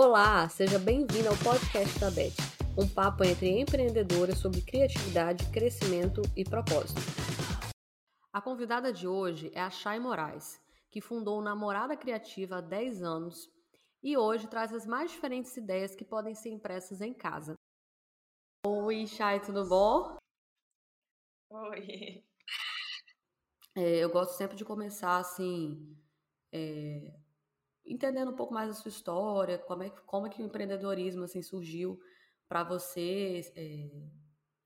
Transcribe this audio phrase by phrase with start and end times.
[0.00, 2.36] Olá, seja bem-vindo ao podcast da Beth,
[2.78, 7.00] um papo entre empreendedoras sobre criatividade, crescimento e propósito.
[8.32, 13.50] A convidada de hoje é a Chay Moraes, que fundou Namorada Criativa há 10 anos
[14.00, 17.54] e hoje traz as mais diferentes ideias que podem ser impressas em casa.
[18.64, 20.16] Oi, Chay, tudo bom?
[21.50, 22.24] Oi.
[23.74, 26.00] É, eu gosto sempre de começar assim,
[26.52, 27.18] é,
[27.88, 31.42] entendendo um pouco mais a sua história, como é, como é que o empreendedorismo assim
[31.42, 31.98] surgiu
[32.48, 33.90] para você, é,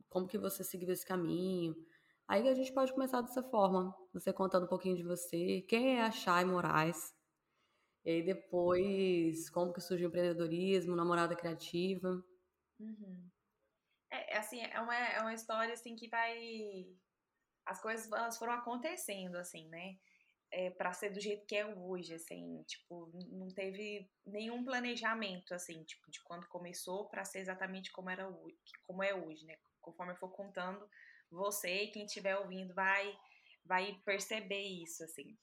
[0.08, 1.74] como que você seguiu esse caminho.
[2.28, 6.02] Aí a gente pode começar dessa forma, você contando um pouquinho de você, quem é
[6.02, 7.14] a Chay Moraes,
[8.04, 12.22] e aí depois como que surgiu o empreendedorismo, namorada criativa.
[12.78, 13.30] Uhum.
[14.10, 16.86] É, assim, é uma, é uma história assim que vai...
[17.64, 19.96] As coisas elas foram acontecendo, assim, né?
[20.52, 25.82] É, para ser do jeito que é hoje, assim, tipo, não teve nenhum planejamento, assim,
[25.84, 28.30] tipo, de quando começou para ser exatamente como era
[28.86, 29.56] como é hoje, né?
[29.80, 30.86] Conforme eu for contando,
[31.30, 33.18] você e quem estiver ouvindo vai
[33.64, 35.38] vai perceber isso, assim.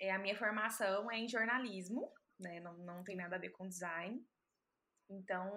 [0.00, 2.58] É, a minha formação é em jornalismo, né?
[2.60, 4.26] Não, não tem nada a ver com design.
[5.08, 5.52] Então,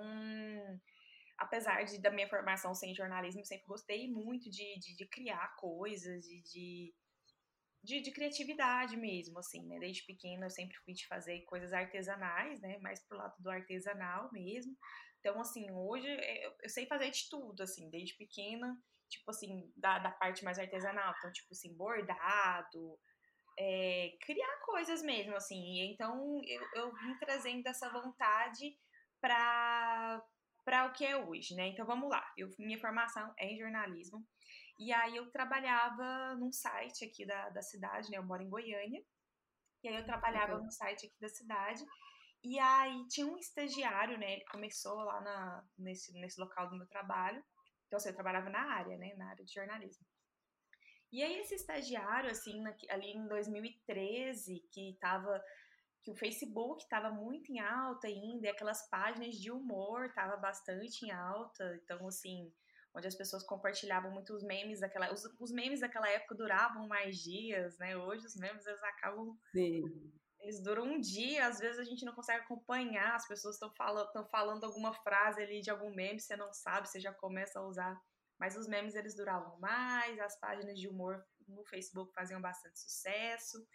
[1.37, 5.55] apesar de, da minha formação ser em jornalismo, sempre gostei muito de, de, de criar
[5.55, 6.93] coisas, de, de
[7.85, 9.77] de, de, criatividade mesmo, assim, né?
[9.79, 12.77] Desde pequena eu sempre fui de fazer coisas artesanais, né?
[12.79, 14.75] Mais pro lado do artesanal mesmo.
[15.19, 18.77] Então, assim, hoje eu, eu sei fazer de tudo, assim, desde pequena,
[19.09, 21.13] tipo assim, da, da parte mais artesanal.
[21.17, 22.99] Então, tipo assim, bordado,
[23.57, 25.91] é, criar coisas mesmo, assim.
[25.91, 28.77] Então, eu, eu vim trazendo essa vontade
[29.21, 30.21] para
[30.65, 31.67] para o que é hoje, né?
[31.67, 32.25] Então vamos lá.
[32.35, 34.25] Eu, minha formação é em jornalismo.
[34.77, 38.17] E aí eu trabalhava num site aqui da, da cidade, né?
[38.17, 39.03] Eu moro em Goiânia.
[39.83, 41.83] E aí eu trabalhava no site aqui da cidade.
[42.43, 44.33] E aí tinha um estagiário, né?
[44.33, 47.43] Ele começou lá na, nesse, nesse local do meu trabalho.
[47.87, 49.13] Então, assim, eu trabalhava na área, né?
[49.15, 50.05] Na área de jornalismo.
[51.11, 55.41] E aí esse estagiário, assim, na, ali em 2013, que tava
[56.03, 61.03] que o Facebook estava muito em alta ainda, e aquelas páginas de humor tava bastante
[61.03, 62.53] em alta, então assim,
[62.95, 65.11] onde as pessoas compartilhavam muitos memes daquela.
[65.11, 67.97] Os, os, memes daquela época duravam mais dias, né?
[67.97, 69.37] Hoje os memes eles acabam.
[69.51, 69.83] Sim.
[70.39, 74.29] Eles duram um dia, às vezes a gente não consegue acompanhar, as pessoas estão falando,
[74.29, 77.99] falando alguma frase ali de algum meme, você não sabe, você já começa a usar.
[78.39, 83.65] Mas os memes eles duravam mais, as páginas de humor no Facebook faziam bastante sucesso.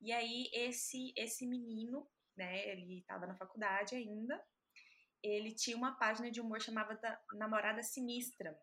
[0.00, 2.06] E aí esse esse menino,
[2.36, 4.42] né, ele estava na faculdade ainda,
[5.22, 6.98] ele tinha uma página de humor chamada
[7.34, 8.58] Namorada Sinistra.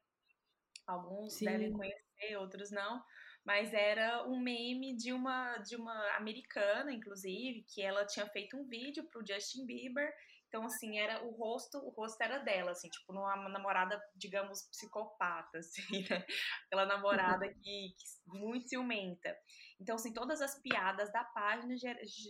[0.85, 1.45] Alguns Sim.
[1.45, 3.03] devem conhecer, outros não.
[3.45, 8.65] Mas era um meme de uma, de uma americana, inclusive, que ela tinha feito um
[8.67, 10.13] vídeo pro Justin Bieber.
[10.47, 15.57] Então, assim, era o rosto, o rosto era dela, assim, tipo, uma namorada, digamos, psicopata,
[15.59, 16.25] assim, né?
[16.67, 19.35] Aquela namorada que, que muito ciumenta.
[19.79, 21.75] Então, assim, todas as piadas da página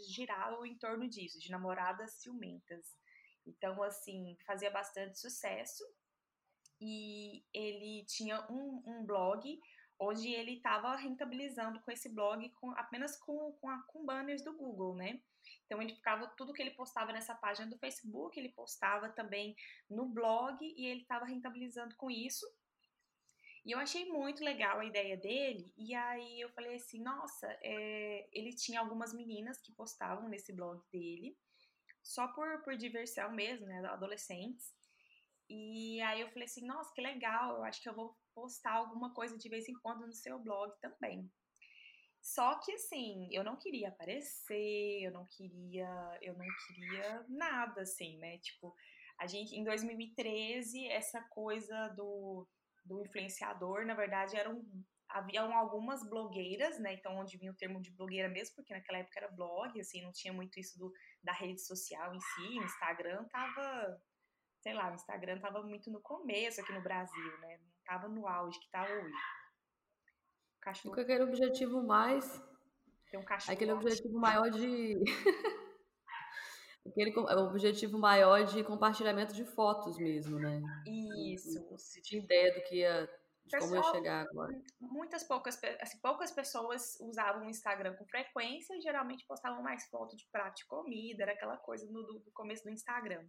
[0.10, 2.96] giravam em torno disso, de namoradas ciumentas.
[3.46, 5.84] Então, assim, fazia bastante sucesso.
[6.80, 9.60] E ele tinha um, um blog
[10.00, 14.56] onde ele estava rentabilizando com esse blog com, apenas com, com, a, com banners do
[14.56, 15.22] Google, né?
[15.66, 19.56] Então ele ficava tudo que ele postava nessa página do Facebook, ele postava também
[19.90, 22.46] no blog e ele estava rentabilizando com isso.
[23.66, 28.28] E eu achei muito legal a ideia dele, e aí eu falei assim: nossa, é...
[28.34, 31.38] ele tinha algumas meninas que postavam nesse blog dele,
[32.04, 33.80] só por, por diversão mesmo, né?
[33.88, 34.74] Adolescentes.
[35.50, 39.14] E aí eu falei assim, nossa, que legal, eu acho que eu vou postar alguma
[39.14, 41.30] coisa de vez em quando no seu blog também.
[42.22, 48.18] Só que assim, eu não queria aparecer, eu não queria, eu não queria nada assim,
[48.18, 48.38] né?
[48.38, 48.74] Tipo,
[49.20, 52.48] a gente em 2013, essa coisa do,
[52.86, 54.66] do influenciador, na verdade, eram
[55.14, 56.94] haviam algumas blogueiras, né?
[56.94, 60.12] Então, onde vinha o termo de blogueira mesmo, porque naquela época era blog, assim, não
[60.12, 60.92] tinha muito isso do,
[61.24, 62.60] da rede social em si.
[62.60, 64.02] O Instagram tava,
[64.62, 67.58] sei lá, o Instagram tava muito no começo aqui no Brasil, né?
[67.58, 69.14] Não tava no auge que tá hoje.
[70.60, 70.96] Cachorro.
[70.96, 72.44] Com aquele objetivo mais.
[73.12, 73.54] Tem um cachorro.
[73.54, 74.96] Aquele objetivo maior de.
[76.88, 80.60] aquele objetivo maior de compartilhamento de fotos mesmo, né?
[81.32, 81.64] Isso.
[81.70, 83.08] Você tinha ideia do que ia
[83.46, 84.62] de como eu chegar agora.
[84.80, 90.16] Muitas poucas, assim, poucas pessoas usavam o Instagram com frequência e geralmente postavam mais foto
[90.16, 93.28] de prato de comida, era aquela coisa no, do, do começo do Instagram.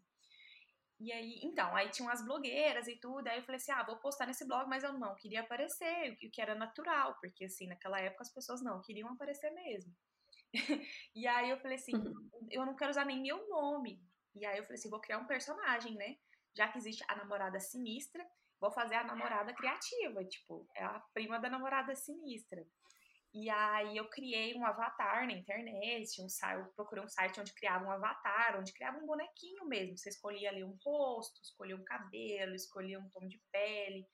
[1.00, 3.96] E aí, então, aí tinham as blogueiras e tudo, aí eu falei assim, ah, vou
[3.96, 8.00] postar nesse blog, mas eu não queria aparecer, o que era natural, porque assim, naquela
[8.00, 9.92] época as pessoas não queriam aparecer mesmo.
[11.14, 12.48] e aí eu falei assim, uhum.
[12.50, 14.00] eu não quero usar nem meu nome,
[14.36, 16.16] E aí eu falei assim, vou criar um personagem, né?
[16.56, 18.24] Já que existe a namorada sinistra,
[18.64, 22.66] vou fazer a namorada criativa, tipo, é a prima da namorada sinistra.
[23.34, 27.84] E aí eu criei um avatar na internet, um, eu procurei um site onde criava
[27.84, 29.98] um avatar, onde criava um bonequinho mesmo.
[29.98, 34.06] Você escolhia ali um rosto, escolhia um cabelo, escolhia um tom de pele.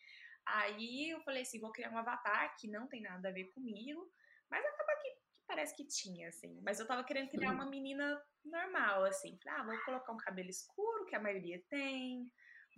[0.46, 4.10] Aí eu falei assim, vou criar um avatar que não tem nada a ver comigo,
[4.50, 6.58] mas acaba que, que parece que tinha, assim.
[6.62, 9.38] Mas eu tava querendo criar uma menina normal, assim.
[9.44, 12.26] Falei, ah, vou colocar um cabelo escuro, que a maioria tem,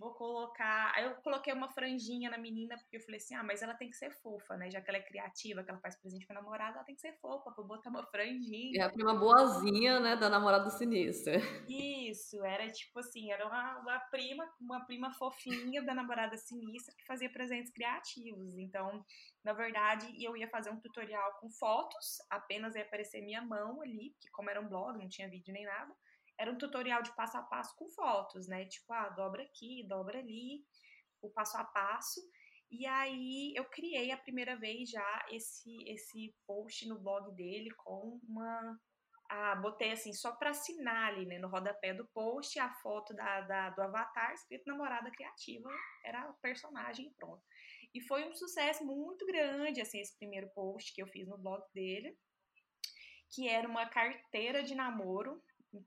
[0.03, 0.91] vou colocar.
[0.95, 3.89] Aí eu coloquei uma franjinha na menina, porque eu falei assim: ah, mas ela tem
[3.89, 4.69] que ser fofa, né?
[4.69, 7.13] Já que ela é criativa, que ela faz presente pra namorada, ela tem que ser
[7.19, 8.81] fofa, vou botar uma franjinha.
[8.81, 11.37] É a prima boazinha, né, da namorada sinistra.
[11.67, 17.05] Isso, era tipo assim: era uma, uma prima, uma prima fofinha da namorada sinistra que
[17.05, 18.57] fazia presentes criativos.
[18.57, 19.03] Então,
[19.43, 24.13] na verdade, eu ia fazer um tutorial com fotos, apenas ia aparecer minha mão ali,
[24.19, 25.93] que como era um blog, não tinha vídeo nem nada
[26.43, 28.65] era um tutorial de passo a passo com fotos, né?
[28.65, 30.61] Tipo, ah, dobra aqui, dobra ali,
[31.21, 32.19] o passo a passo.
[32.69, 38.19] E aí eu criei a primeira vez já esse esse post no blog dele com
[38.27, 38.77] uma
[39.29, 43.41] ah, botei assim só para assinar ali, né, no rodapé do post a foto da,
[43.41, 45.69] da, do avatar escrito namorada criativa,
[46.03, 47.41] era o personagem pronto.
[47.93, 51.63] E foi um sucesso muito grande assim esse primeiro post que eu fiz no blog
[51.73, 52.17] dele,
[53.31, 55.41] que era uma carteira de namoro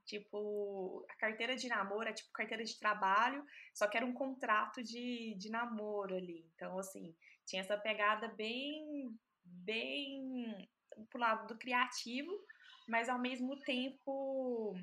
[0.05, 4.83] Tipo, a carteira de namoro é tipo carteira de trabalho, só que era um contrato
[4.83, 6.49] de, de namoro ali.
[6.55, 9.09] Então, assim, tinha essa pegada bem,
[9.43, 10.67] bem
[11.09, 12.31] pro lado do criativo,
[12.87, 14.75] mas ao mesmo tempo.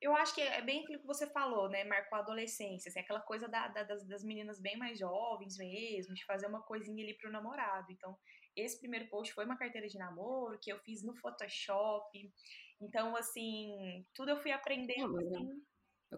[0.00, 1.84] Eu acho que é bem aquilo que você falou, né?
[1.84, 6.12] Marcou a adolescência, assim, aquela coisa da, da, das, das meninas bem mais jovens mesmo,
[6.12, 7.86] de fazer uma coisinha ali pro namorado.
[7.92, 8.18] Então,
[8.56, 12.32] esse primeiro post foi uma carteira de namoro que eu fiz no Photoshop.
[12.82, 15.16] Então, assim, tudo eu fui aprendendo.
[15.18, 15.62] Assim.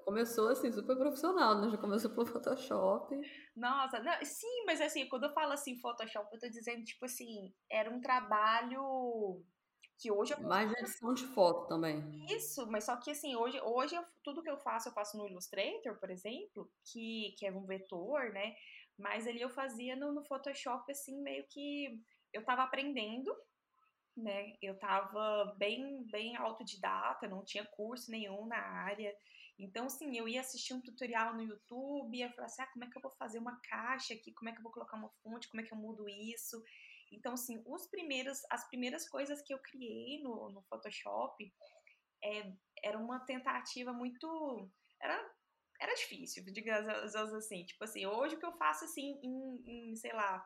[0.04, 1.70] Começou assim, super profissional, né?
[1.70, 3.14] Já começou pelo Photoshop.
[3.54, 7.54] Nossa, não, sim, mas assim, quando eu falo assim, Photoshop, eu tô dizendo, tipo assim,
[7.70, 9.44] era um trabalho
[9.98, 12.02] que hoje eu Mais edição de foto também.
[12.28, 15.28] Isso, mas só que assim, hoje, hoje eu, tudo que eu faço, eu faço no
[15.28, 18.54] Illustrator, por exemplo, que, que é um vetor, né?
[18.98, 22.00] Mas ali eu fazia no, no Photoshop, assim, meio que
[22.32, 23.32] eu tava aprendendo,
[24.16, 24.56] né?
[24.62, 29.14] Eu tava bem, bem autodidata, não tinha curso nenhum na área.
[29.58, 32.90] Então, sim, eu ia assistir um tutorial no YouTube, ia falar assim, ah, como é
[32.90, 35.48] que eu vou fazer uma caixa aqui, como é que eu vou colocar uma fonte,
[35.48, 36.62] como é que eu mudo isso.
[37.12, 41.52] Então, assim, os primeiros, as primeiras coisas que eu criei no, no Photoshop
[42.22, 42.52] é,
[42.82, 44.70] era uma tentativa muito...
[45.00, 45.34] Era,
[45.80, 47.64] era difícil, digamos assim.
[47.64, 50.44] Tipo assim, hoje o que eu faço, assim, em, em sei lá,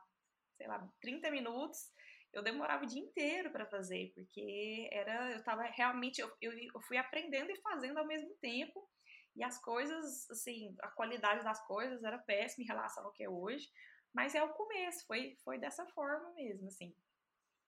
[0.56, 1.90] sei lá, 30 minutos
[2.38, 6.80] eu demorava o dia inteiro para fazer, porque era eu tava realmente eu, eu, eu,
[6.82, 8.88] fui aprendendo e fazendo ao mesmo tempo.
[9.36, 13.28] E as coisas, assim, a qualidade das coisas era péssima em relação ao que é
[13.28, 13.70] hoje,
[14.12, 16.94] mas é o começo, foi foi dessa forma mesmo, assim.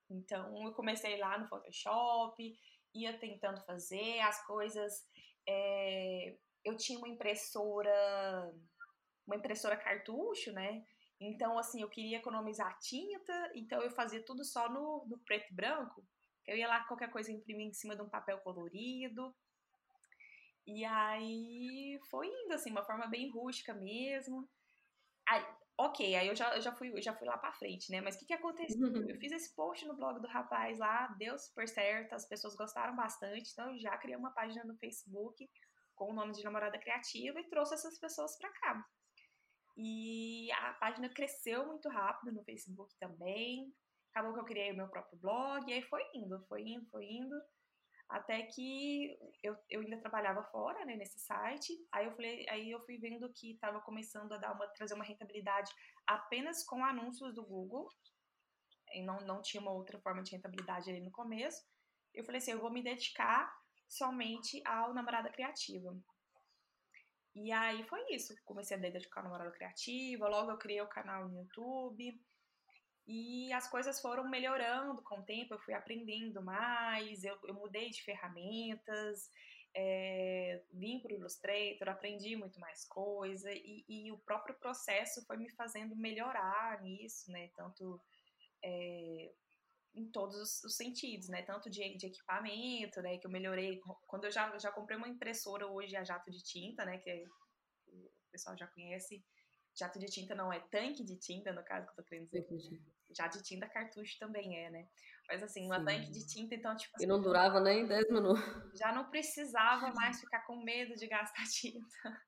[0.09, 2.59] Então, eu comecei lá no Photoshop,
[2.93, 5.05] ia tentando fazer as coisas.
[5.47, 6.35] É,
[6.65, 8.53] eu tinha uma impressora,
[9.25, 10.85] uma impressora cartucho, né?
[11.23, 15.53] Então, assim, eu queria economizar tinta, então eu fazia tudo só no, no preto e
[15.53, 16.03] branco.
[16.47, 19.31] Eu ia lá, qualquer coisa, imprimir em cima de um papel colorido.
[20.65, 24.49] E aí foi indo, assim, uma forma bem rústica mesmo.
[25.29, 25.45] Aí,
[25.77, 28.01] ok, aí eu já, eu já, fui, eu já fui lá pra frente, né?
[28.01, 28.87] Mas o que, que aconteceu?
[28.87, 29.07] Uhum.
[29.07, 32.95] Eu fiz esse post no blog do rapaz lá, deu super certo, as pessoas gostaram
[32.95, 35.47] bastante, então eu já criei uma página no Facebook
[35.93, 38.83] com o nome de Namorada Criativa e trouxe essas pessoas pra cá.
[39.83, 43.73] E a página cresceu muito rápido no Facebook também.
[44.11, 47.03] Acabou que eu criei o meu próprio blog, e aí foi indo, foi indo, foi
[47.03, 47.35] indo.
[48.07, 51.73] Até que eu, eu ainda trabalhava fora, né, nesse site.
[51.91, 55.03] Aí eu falei, aí eu fui vendo que estava começando a dar uma, trazer uma
[55.03, 55.71] rentabilidade
[56.05, 57.89] apenas com anúncios do Google.
[58.93, 61.59] E não, não tinha uma outra forma de rentabilidade ali no começo.
[62.13, 63.51] Eu falei assim, eu vou me dedicar
[63.87, 65.97] somente ao namorada criativa.
[67.35, 68.33] E aí foi isso.
[68.43, 72.19] Comecei a dedicar no Moral Criativa, logo eu criei o canal no YouTube.
[73.07, 77.89] E as coisas foram melhorando com o tempo, eu fui aprendendo mais, eu, eu mudei
[77.89, 79.29] de ferramentas,
[79.73, 85.37] é, vim para o Illustrator, aprendi muito mais coisa, e, e, o próprio processo foi
[85.37, 87.49] me fazendo melhorar nisso, né?
[87.55, 87.99] Tanto
[88.63, 89.31] é,
[89.93, 91.41] em todos os, sentidos, né?
[91.41, 93.17] Tanto de, de, equipamento, né?
[93.17, 93.79] Que eu melhorei.
[94.07, 96.97] Quando eu já, já comprei uma impressora hoje a jato de tinta, né?
[96.97, 97.23] Que é,
[97.87, 99.23] o pessoal já conhece.
[99.77, 102.81] Jato de tinta não é tanque de tinta, no caso que eu tô querendo dizer.
[103.15, 104.87] Jato de tinta cartucho também é, né?
[105.29, 108.43] Mas assim, uma tanque de tinta, então, tipo assim, E não durava nem 10 minutos.
[108.77, 112.21] Já não precisava mais ficar com medo de gastar tinta.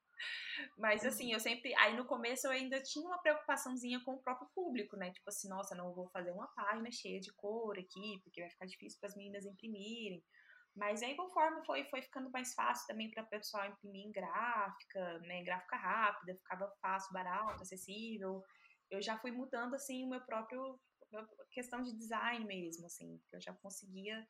[0.78, 1.74] Mas assim, eu sempre.
[1.76, 5.12] Aí no começo eu ainda tinha uma preocupaçãozinha com o próprio público, né?
[5.12, 8.66] Tipo assim, nossa, não vou fazer uma página cheia de cor aqui, porque vai ficar
[8.66, 10.24] difícil para as meninas imprimirem.
[10.76, 15.20] Mas aí, conforme foi, foi ficando mais fácil também para o pessoal imprimir em gráfica,
[15.20, 15.44] né?
[15.44, 18.44] Gráfica rápida, ficava fácil, barato, acessível.
[18.90, 20.80] Eu já fui mudando, assim, o meu próprio.
[21.52, 24.28] questão de design mesmo, assim, eu já conseguia,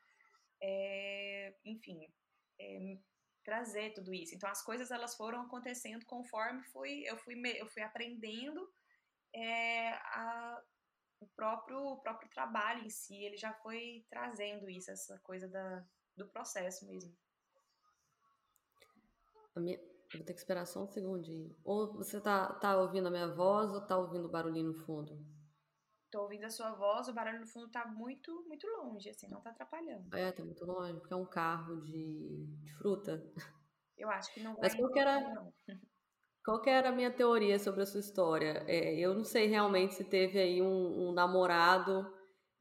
[0.62, 2.00] é, enfim,
[2.60, 2.98] é,
[3.44, 4.36] trazer tudo isso.
[4.36, 8.68] Então, as coisas elas foram acontecendo conforme fui, eu, fui, eu fui aprendendo
[9.36, 10.62] é, a,
[11.20, 15.86] o, próprio, o próprio trabalho em si, ele já foi trazendo isso, essa coisa da
[16.16, 17.16] do processo mesmo.
[19.56, 19.80] Minha...
[20.14, 21.56] Vou ter que esperar só um segundinho.
[21.64, 25.18] Ou você tá, tá ouvindo a minha voz ou tá ouvindo o barulhinho no fundo?
[26.14, 29.42] Tô ouvindo a sua voz, o barulho no fundo tá muito, muito longe, assim, não
[29.42, 30.16] tá atrapalhando.
[30.16, 33.20] É, tá muito longe, porque é um carro de, de fruta.
[33.98, 34.62] Eu acho que não vai.
[34.62, 35.52] Mas qual que era, não.
[36.46, 38.64] qual que era a minha teoria sobre a sua história?
[38.68, 42.06] É, eu não sei realmente se teve aí um, um namorado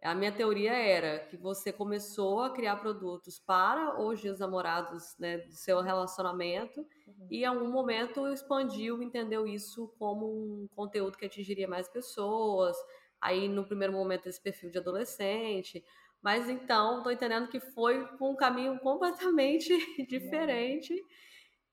[0.02, 5.38] a minha teoria era que você começou a criar produtos para os dias namorados né,
[5.38, 7.28] do seu relacionamento uhum.
[7.30, 12.76] e em algum momento expandiu, entendeu isso como um conteúdo que atingiria mais pessoas.
[13.22, 15.84] Aí no primeiro momento esse perfil de adolescente,
[16.20, 19.68] mas então estou entendendo que foi um caminho completamente
[20.08, 20.94] diferente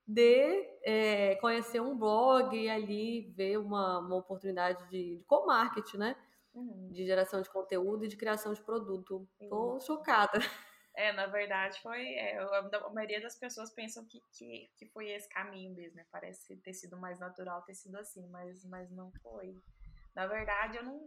[0.06, 6.16] de é, conhecer um blog e ali ver uma, uma oportunidade de, de co-marketing, né?
[6.54, 6.88] uhum.
[6.90, 9.28] de geração de conteúdo e de criação de produto.
[9.48, 9.80] Tô uhum.
[9.80, 10.38] chocada.
[10.96, 12.14] É, na verdade, foi.
[12.14, 16.04] É, a maioria das pessoas pensam que, que, que foi esse caminho mesmo, né?
[16.10, 19.54] Parece ter sido mais natural ter sido assim, mas, mas não foi.
[20.14, 21.00] Na verdade, eu não,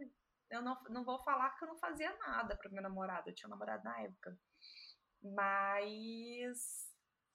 [0.50, 3.28] eu não, não vou falar que eu não fazia nada pro meu namorado.
[3.28, 4.36] Eu tinha um namorado na época.
[5.22, 6.84] Mas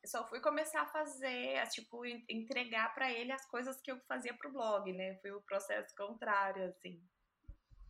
[0.05, 4.33] só fui começar a fazer, a, tipo, entregar para ele as coisas que eu fazia
[4.33, 5.17] pro blog, né?
[5.21, 7.01] Foi o processo contrário, assim.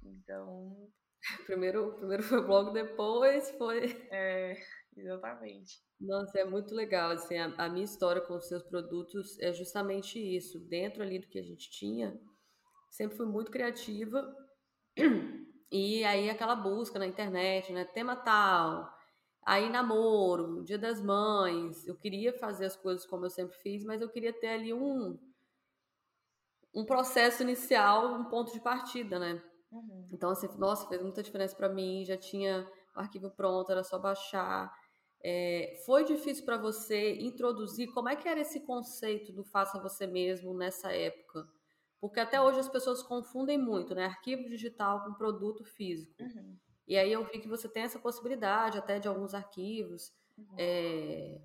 [0.03, 0.91] Então.
[1.45, 3.81] Primeiro, primeiro foi o blog, depois foi.
[4.11, 4.55] É,
[4.95, 5.81] exatamente.
[5.99, 7.11] Nossa, é muito legal.
[7.11, 10.59] Assim, a, a, minha história com os seus produtos é justamente isso.
[10.67, 12.17] Dentro ali do que a gente tinha,
[12.89, 14.33] sempre fui muito criativa.
[15.72, 17.86] E aí aquela busca na internet, né?
[17.86, 18.91] Tema tal,
[19.44, 21.86] aí namoro, dia das mães.
[21.86, 25.18] Eu queria fazer as coisas como eu sempre fiz, mas eu queria ter ali um,
[26.74, 29.41] um processo inicial, um ponto de partida, né?
[29.72, 30.08] Uhum.
[30.12, 32.03] Então, assim, nossa, fez muita diferença para mim.
[32.06, 34.74] Já tinha o arquivo pronto, era só baixar.
[35.24, 37.91] É, foi difícil para você introduzir?
[37.91, 41.46] Como é que era esse conceito do faça você mesmo nessa época?
[42.00, 44.06] Porque até hoje as pessoas confundem muito, né?
[44.06, 46.13] Arquivo digital com produto físico.
[46.22, 46.58] Uhum.
[46.88, 50.56] E aí eu vi que você tem essa possibilidade até de alguns arquivos uhum.
[50.58, 51.41] é,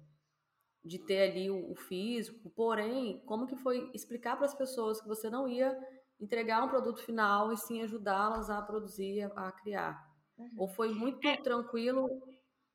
[0.84, 2.48] de ter ali o, o, físico.
[2.50, 5.76] Porém, como que foi explicar para as pessoas que você não ia
[6.20, 10.08] entregar um produto final e sim ajudá-las a produzir, a, criar.
[10.38, 10.50] Uhum.
[10.58, 11.36] Ou foi muito é.
[11.36, 12.08] tranquilo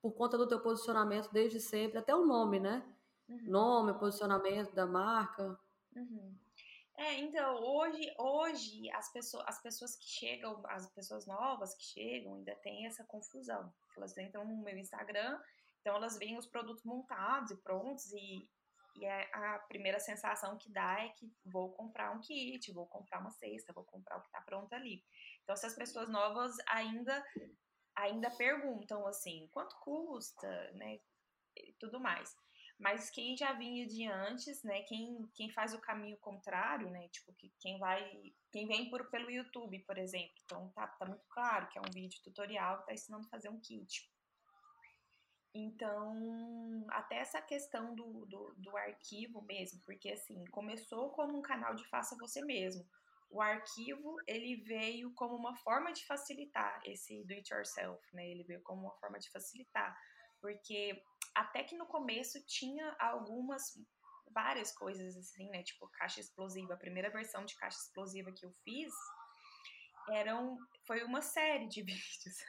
[0.02, 2.86] por conta do teu posicionamento desde sempre, até o nome, né?
[3.28, 3.40] Uhum.
[3.48, 5.58] Nome, posicionamento da marca.
[5.96, 6.36] Uhum.
[7.00, 12.36] É, então, hoje, hoje as, pessoas, as pessoas que chegam, as pessoas novas que chegam,
[12.36, 13.74] ainda tem essa confusão.
[13.96, 15.40] Elas entram no meu Instagram,
[15.80, 18.50] então elas veem os produtos montados e prontos, e,
[18.98, 23.22] e é a primeira sensação que dá é que vou comprar um kit, vou comprar
[23.22, 25.02] uma cesta, vou comprar o que está pronto ali.
[25.44, 27.24] Então, se as pessoas novas ainda
[27.96, 31.00] ainda perguntam assim, quanto custa, né,
[31.56, 32.36] e tudo mais.
[32.80, 37.34] Mas quem já vinha de antes, né, quem, quem faz o caminho contrário, né, tipo,
[37.34, 41.68] que, quem vai, quem vem por, pelo YouTube, por exemplo, então tá, tá muito claro
[41.68, 44.10] que é um vídeo tutorial que tá ensinando a fazer um kit.
[45.54, 51.76] Então, até essa questão do, do, do, arquivo mesmo, porque assim, começou como um canal
[51.76, 52.88] de faça você mesmo.
[53.30, 58.30] O arquivo, ele veio como uma forma de facilitar esse do it yourself, né?
[58.30, 59.96] Ele veio como uma forma de facilitar,
[60.40, 61.04] porque
[61.40, 63.74] até que no começo tinha algumas
[64.32, 65.64] várias coisas assim, né?
[65.64, 68.94] Tipo caixa explosiva, a primeira versão de caixa explosiva que eu fiz
[70.12, 72.46] eram foi uma série de vídeos.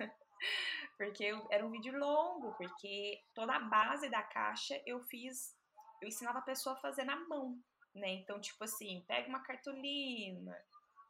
[0.97, 5.57] porque eu, era um vídeo longo, porque toda a base da caixa eu fiz,
[6.03, 7.57] eu ensinava a pessoa a fazer na mão,
[7.95, 8.09] né?
[8.09, 10.57] Então, tipo assim, pega uma cartolina,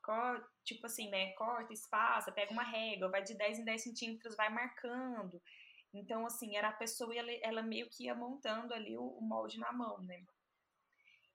[0.02, 1.32] corta, tipo assim, né?
[1.32, 5.40] Corta, espaça, pega uma régua, vai de 10 em 10 centímetros, vai marcando.
[5.92, 9.58] Então, assim, era a pessoa, ela, ela meio que ia montando ali o, o molde
[9.58, 10.24] na mão, né?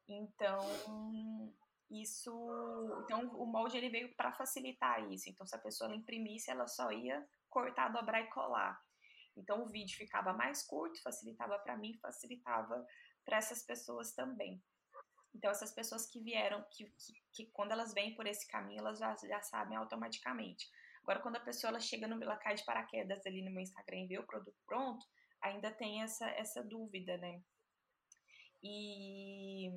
[0.07, 0.59] Então,
[1.89, 2.31] isso
[3.03, 6.91] então o molde ele veio para facilitar isso então se a pessoa imprimisse ela só
[6.91, 8.81] ia cortar, dobrar e colar.
[9.37, 12.85] Então o vídeo ficava mais curto, facilitava para mim, facilitava
[13.23, 14.61] para essas pessoas também.
[15.33, 18.99] Então essas pessoas que vieram, que, que, que, quando elas vêm por esse caminho, elas
[18.99, 20.69] já, já sabem automaticamente.
[21.05, 23.99] Agora quando a pessoa ela chega no, ela cai de paraquedas ali no meu Instagram
[23.99, 25.05] e vê o produto pronto,
[25.39, 27.39] ainda tem essa essa dúvida, né?
[28.63, 29.69] E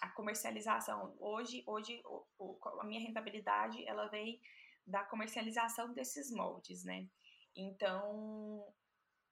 [0.00, 4.40] a comercialização hoje hoje o, o, a minha rentabilidade ela vem
[4.86, 7.06] da comercialização desses moldes, né?
[7.54, 8.66] Então,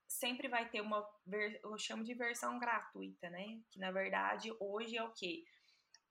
[0.06, 1.08] sempre vai ter uma,
[1.62, 3.58] eu chamo de versão gratuita, né?
[3.70, 5.44] Que na verdade hoje é o quê?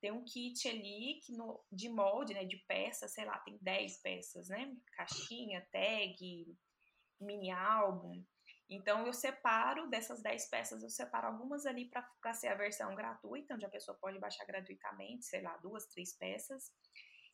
[0.00, 2.44] Tem um kit ali que no, de molde, né?
[2.44, 4.74] De peças, sei lá, tem 10 peças, né?
[4.96, 6.56] Caixinha, tag,
[7.20, 8.24] mini álbum.
[8.70, 13.54] Então eu separo dessas 10 peças, eu separo algumas ali para ser a versão gratuita,
[13.54, 16.70] onde a pessoa pode baixar gratuitamente, sei lá, duas, três peças.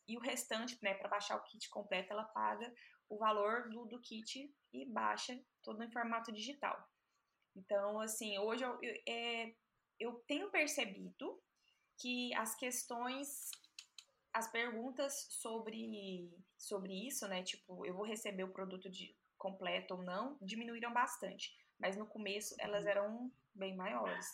[0.06, 2.72] E o restante, né, para baixar o kit completo, ela paga
[3.08, 6.78] o valor do, do kit e baixa todo em formato digital.
[7.56, 9.54] Então, assim, hoje eu, eu, é,
[9.98, 11.42] eu tenho percebido
[11.98, 13.50] que as questões,
[14.32, 17.42] as perguntas sobre, sobre isso, né?
[17.42, 21.54] Tipo, eu vou receber o produto de, completo ou não, diminuíram bastante.
[21.78, 22.90] Mas no começo elas uhum.
[22.90, 24.26] eram bem maiores.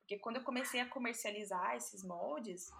[0.00, 2.70] Porque quando eu comecei a comercializar esses moldes,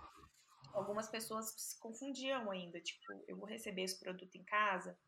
[0.72, 2.80] algumas pessoas se confundiam ainda.
[2.80, 4.98] Tipo, eu vou receber esse produto em casa,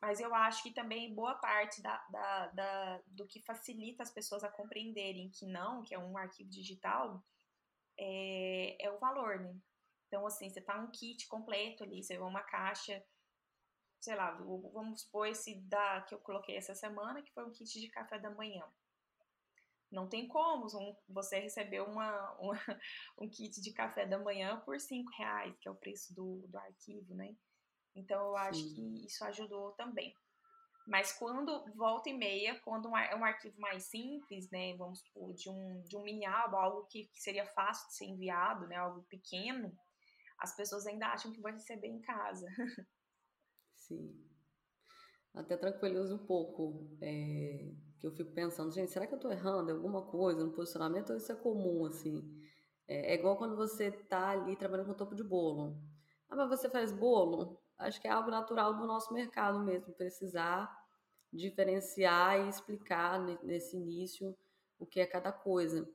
[0.00, 4.44] mas eu acho que também boa parte da, da, da, do que facilita as pessoas
[4.44, 7.22] a compreenderem que não, que é um arquivo digital,
[7.98, 9.54] é, é o valor, né?
[10.06, 13.04] Então, assim, você tá um kit completo ali, você uma caixa,
[14.00, 17.78] sei lá, vamos supor esse da que eu coloquei essa semana, que foi um kit
[17.78, 18.64] de café da manhã.
[19.90, 20.66] Não tem como
[21.08, 22.58] você receber uma, uma,
[23.18, 26.58] um kit de café da manhã por cinco reais, que é o preço do, do
[26.58, 27.36] arquivo, né?
[27.94, 28.74] Então eu acho Sim.
[28.74, 30.14] que isso ajudou também.
[30.88, 35.50] Mas quando volta e meia, quando é um arquivo mais simples, né, vamos supor, de
[35.50, 39.02] um, de um mini álbum, algo que, que seria fácil de ser enviado, né, algo
[39.02, 39.70] pequeno,
[40.38, 42.46] as pessoas ainda acham que vai receber em casa.
[43.76, 44.18] Sim.
[45.34, 47.70] Até tranquiliza um pouco, é,
[48.00, 51.16] que eu fico pensando, gente, será que eu tô errando alguma coisa no posicionamento ou
[51.18, 52.34] isso é comum, assim?
[52.88, 55.78] É, é igual quando você tá ali trabalhando com topo de bolo.
[56.30, 57.60] Ah, mas você faz bolo?
[57.78, 60.77] acho que é algo natural do nosso mercado mesmo, precisar
[61.32, 64.36] diferenciar e explicar nesse início
[64.78, 65.88] o que é cada coisa.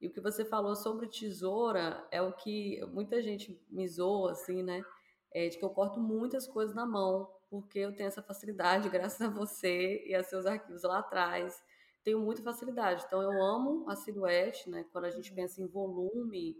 [0.00, 4.62] E o que você falou sobre tesoura é o que muita gente me zoa, assim,
[4.62, 4.84] né?
[5.32, 9.20] É de que eu corto muitas coisas na mão, porque eu tenho essa facilidade, graças
[9.20, 11.62] a você e a seus arquivos lá atrás.
[12.04, 13.04] Tenho muita facilidade.
[13.06, 14.84] Então, eu amo a silhuete, né?
[14.92, 16.56] Quando a gente pensa em volume,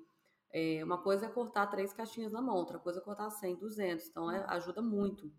[0.53, 4.09] é, uma coisa é cortar três caixinhas na mão, outra coisa é cortar 100, 200.
[4.09, 5.31] Então, é, ajuda muito.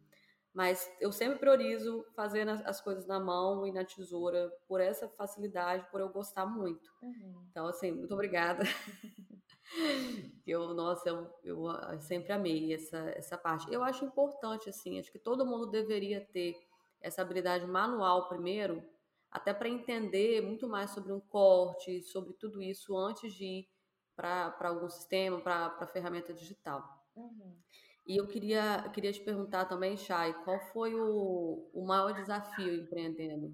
[0.58, 5.86] Mas eu sempre priorizo fazer as coisas na mão e na tesoura por essa facilidade,
[5.92, 6.92] por eu gostar muito.
[7.00, 7.46] Uhum.
[7.52, 8.64] Então, assim, muito obrigada.
[10.48, 13.72] eu, nossa, eu, eu sempre amei essa, essa parte.
[13.72, 16.56] Eu acho importante, assim, acho que todo mundo deveria ter
[17.00, 18.84] essa habilidade manual primeiro,
[19.30, 23.70] até para entender muito mais sobre um corte, sobre tudo isso antes de ir
[24.16, 26.84] para algum sistema, para ferramenta digital.
[27.16, 27.62] Uhum.
[28.08, 33.54] E eu queria, queria te perguntar também, Chay, qual foi o, o maior desafio empreendendo?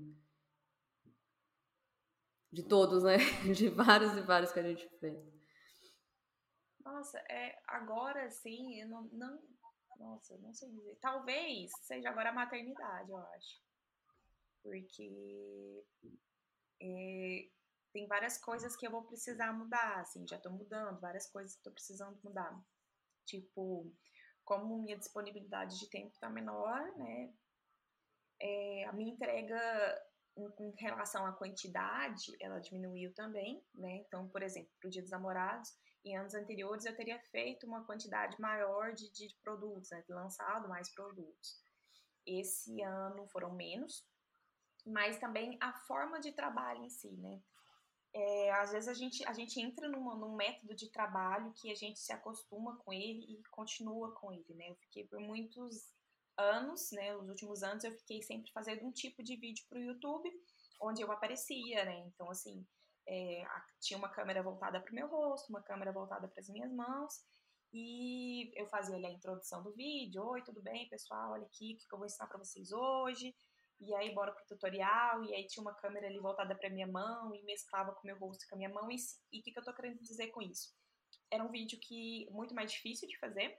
[2.51, 3.17] De todos, né?
[3.57, 5.17] De vários e vários que a gente fez.
[6.85, 9.41] Nossa, é, agora sim, eu não, não.
[9.97, 10.97] Nossa, não sei dizer.
[11.01, 13.59] Talvez seja agora a maternidade, eu acho.
[14.61, 15.83] Porque
[16.79, 17.49] é,
[17.91, 21.63] tem várias coisas que eu vou precisar mudar, assim, já tô mudando, várias coisas que
[21.63, 22.63] tô precisando mudar.
[23.25, 23.91] Tipo,
[24.43, 27.33] como minha disponibilidade de tempo tá menor, né?
[28.39, 29.59] É, a minha entrega
[30.35, 33.97] em, em, relação à quantidade, ela diminuiu também, né?
[34.07, 35.71] Então, por exemplo, pro Dia dos Namorados,
[36.03, 40.03] em anos anteriores eu teria feito uma quantidade maior de, de produtos, né?
[40.09, 41.61] Lançado mais produtos.
[42.25, 44.05] Esse ano foram menos,
[44.85, 47.41] mas também a forma de trabalho em si, né?
[48.13, 51.75] É, às vezes a gente, a gente entra numa, num método de trabalho que a
[51.75, 54.69] gente se acostuma com ele e continua com ele, né?
[54.69, 55.91] Eu fiquei por muitos
[56.37, 57.15] anos, né?
[57.15, 60.29] Os últimos anos eu fiquei sempre fazendo um tipo de vídeo para o YouTube,
[60.79, 61.99] onde eu aparecia, né?
[62.07, 62.65] Então, assim,
[63.07, 63.43] é,
[63.81, 67.13] tinha uma câmera voltada para o meu rosto, uma câmera voltada para as minhas mãos,
[67.73, 70.23] e eu fazia ali a introdução do vídeo.
[70.23, 71.31] Oi, tudo bem, pessoal?
[71.31, 73.35] Olha aqui o que eu vou ensinar para vocês hoje
[73.85, 77.33] e aí bora pro tutorial, e aí tinha uma câmera ali voltada para minha mão,
[77.35, 79.73] e mesclava com meu rosto com a minha mão, e o que, que eu tô
[79.73, 80.73] querendo dizer com isso?
[81.31, 83.57] Era um vídeo que muito mais difícil de fazer,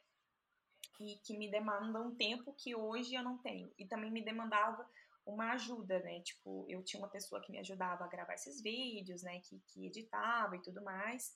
[1.00, 4.88] e que me demanda um tempo que hoje eu não tenho, e também me demandava
[5.26, 6.20] uma ajuda, né?
[6.20, 9.40] Tipo, eu tinha uma pessoa que me ajudava a gravar esses vídeos, né?
[9.40, 11.34] Que, que editava e tudo mais.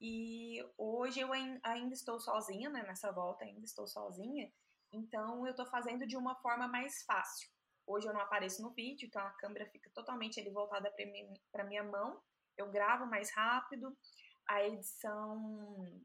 [0.00, 2.84] E hoje eu ainda estou sozinha, né?
[2.84, 4.50] Nessa volta ainda estou sozinha.
[4.92, 7.50] Então eu estou fazendo de uma forma mais fácil.
[7.86, 10.92] Hoje eu não apareço no vídeo, então a câmera fica totalmente ali voltada
[11.52, 12.20] para minha mão.
[12.56, 13.96] Eu gravo mais rápido.
[14.48, 16.02] A edição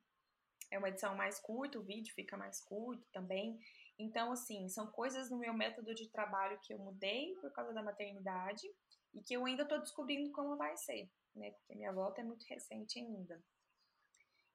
[0.70, 3.60] é uma edição mais curta, o vídeo fica mais curto também.
[3.98, 7.84] Então, assim, são coisas no meu método de trabalho que eu mudei por causa da
[7.84, 8.68] maternidade
[9.14, 11.52] e que eu ainda estou descobrindo como vai ser, né?
[11.52, 13.44] Porque minha volta é muito recente ainda.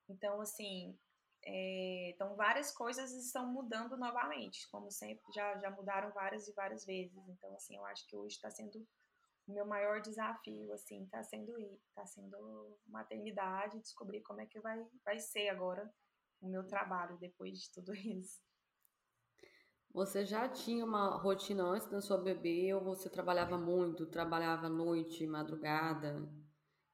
[0.09, 0.99] Então, assim,
[1.49, 6.85] é, então várias coisas estão mudando novamente, como sempre, já, já mudaram várias e várias
[6.85, 7.17] vezes.
[7.29, 8.85] Então, assim, eu acho que hoje está sendo
[9.47, 11.53] o meu maior desafio, assim, está sendo
[11.95, 15.89] tá sendo maternidade, descobrir como é que vai, vai ser agora
[16.41, 18.45] o meu trabalho depois de tudo isso.
[19.95, 25.25] Você já tinha uma rotina antes da sua bebê ou você trabalhava muito, trabalhava noite,
[25.29, 26.29] madrugada?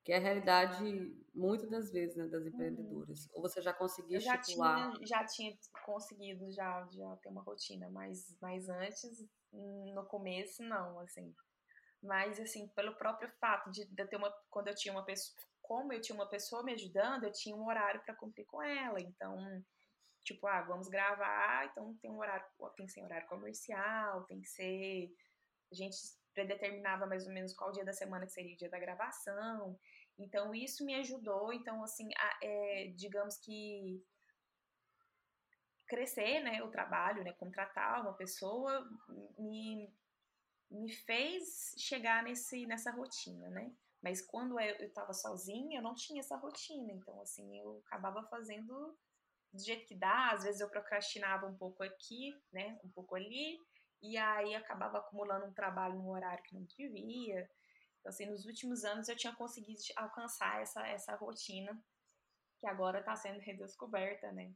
[0.05, 2.49] Que é a realidade, muitas das vezes, né, das uhum.
[2.49, 3.27] empreendedoras.
[3.27, 3.33] Uhum.
[3.35, 4.93] Ou você já conseguia já estipular?
[4.93, 11.01] Tinha, já tinha conseguido já, já ter uma rotina, mas, mas antes, no começo, não,
[11.01, 11.35] assim.
[12.03, 14.31] Mas, assim, pelo próprio fato de, de ter uma...
[14.51, 15.37] Quando eu tinha uma pessoa...
[15.63, 19.01] Como eu tinha uma pessoa me ajudando, eu tinha um horário para cumprir com ela.
[19.01, 19.65] Então,
[20.25, 22.45] tipo, ah, vamos gravar, então tem um horário,
[22.77, 25.15] tem que ser horário comercial, tem que ser.
[25.71, 25.97] A gente
[26.33, 29.79] predeterminava mais ou menos qual dia da semana que seria o dia da gravação.
[30.19, 31.53] Então, isso me ajudou.
[31.53, 34.05] Então, assim, a, é, digamos que
[35.87, 38.89] crescer, né, o trabalho, né, contratar uma pessoa
[39.39, 39.93] me,
[40.71, 43.71] me fez chegar nesse, nessa rotina, né?
[44.03, 46.93] Mas quando eu estava sozinha, eu não tinha essa rotina.
[46.93, 48.97] Então, assim, eu acabava fazendo
[49.53, 53.59] do jeito que dá, às vezes eu procrastinava um pouco aqui, né, um pouco ali,
[54.03, 57.49] e aí acabava acumulando um trabalho no horário que não devia.
[58.01, 61.81] Então, assim, nos últimos anos eu tinha conseguido alcançar essa, essa rotina,
[62.59, 64.53] que agora está sendo redescoberta, né?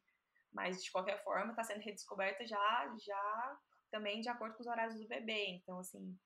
[0.52, 4.98] Mas, de qualquer forma, está sendo redescoberta já, já também de acordo com os horários
[4.98, 5.48] do bebê.
[5.48, 6.18] Então, assim,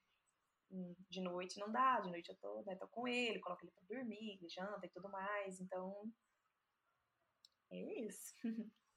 [0.71, 3.73] hum, de noite não dá, de noite eu tô, né, tô com ele, coloco ele
[3.73, 5.61] para dormir, janta e tudo mais.
[5.61, 6.11] Então,
[7.71, 8.35] é isso.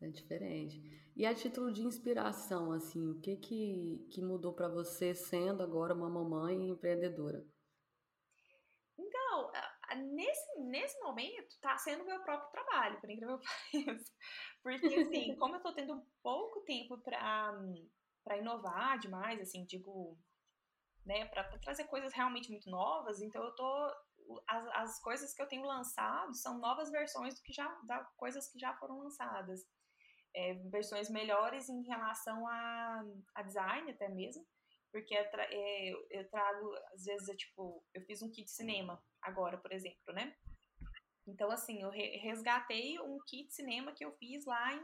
[0.00, 0.80] É diferente.
[1.14, 5.94] E a título de inspiração, assim, o que que, que mudou para você sendo agora
[5.94, 7.44] uma mamãe empreendedora?
[8.98, 9.52] Então,
[10.14, 13.46] nesse, nesse momento, está sendo meu próprio trabalho, por incrível que
[13.84, 14.12] pareça.
[14.62, 20.18] Porque, assim, como eu estou tendo pouco tempo para inovar demais, assim, digo,
[21.04, 23.94] né, para trazer coisas realmente muito novas, então eu tô
[24.46, 28.48] as, as coisas que eu tenho lançado são novas versões do que já da coisas
[28.48, 29.66] que já foram lançadas.
[30.34, 34.46] É, versões melhores em relação a, a design até mesmo,
[34.92, 39.02] porque eu, tra é, eu trago, às vezes, eu, tipo, eu fiz um kit cinema
[39.22, 40.36] agora, por exemplo, né?
[41.26, 44.82] Então, assim, eu re resgatei um kit cinema que eu fiz lá em,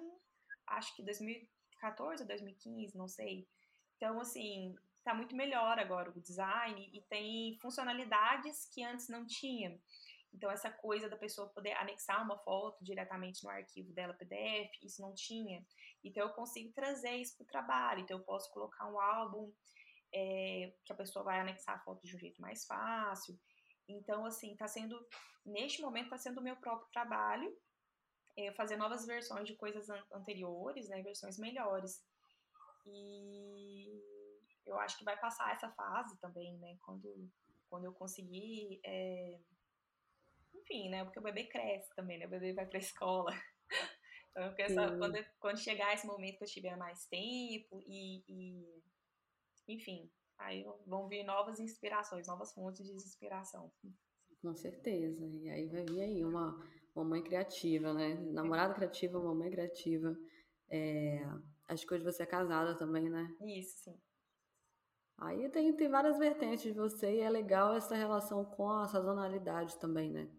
[0.68, 3.48] acho que 2014 ou 2015, não sei.
[3.96, 9.78] Então, assim, está muito melhor agora o design e tem funcionalidades que antes não tinha.
[10.36, 15.00] Então, essa coisa da pessoa poder anexar uma foto diretamente no arquivo dela PDF, isso
[15.00, 15.64] não tinha.
[16.04, 18.00] Então, eu consigo trazer isso para o trabalho.
[18.00, 19.50] Então, eu posso colocar um álbum
[20.12, 23.38] é, que a pessoa vai anexar a foto de um jeito mais fácil.
[23.88, 24.98] Então, assim, está sendo,
[25.44, 27.56] neste momento, está sendo o meu próprio trabalho,
[28.36, 32.04] é, fazer novas versões de coisas an anteriores, né, versões melhores.
[32.84, 34.02] E
[34.66, 36.76] eu acho que vai passar essa fase também, né?
[36.82, 37.30] Quando,
[37.70, 38.80] quando eu conseguir.
[38.84, 39.38] É...
[40.60, 41.04] Enfim, né?
[41.04, 42.26] Porque o bebê cresce também, né?
[42.26, 43.32] O bebê vai pra escola.
[44.38, 48.82] Então, eu quando, quando chegar esse momento que eu tiver mais tempo e, e
[49.66, 53.72] enfim, aí vão vir novas inspirações, novas fontes de inspiração.
[54.42, 55.26] Com certeza.
[55.26, 56.62] E aí vai vir aí uma
[56.94, 58.14] mamãe criativa, né?
[58.14, 60.14] Namorada criativa, mamãe criativa.
[60.68, 61.24] É...
[61.68, 63.34] Acho que hoje você é casada também, né?
[63.40, 63.98] Isso, sim.
[65.18, 69.78] Aí tem, tem várias vertentes de você e é legal essa relação com a sazonalidade
[69.78, 70.30] também, né?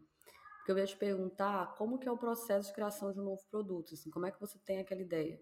[0.68, 3.42] Porque eu ia te perguntar como que é o processo de criação de um novo
[3.50, 5.42] produto, assim, como é que você tem aquela ideia?